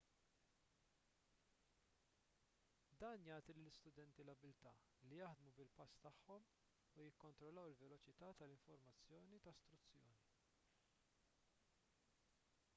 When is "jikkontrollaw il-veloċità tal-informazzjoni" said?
7.09-9.43